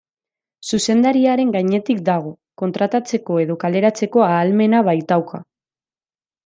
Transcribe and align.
Zuzendariaren 0.69 1.51
gainetik 1.57 2.01
dago, 2.09 2.33
kontratatzeko 2.63 3.39
edo 3.45 3.61
kaleratzeko 3.67 4.29
ahalmena 4.31 4.83
baitauka. 4.93 5.45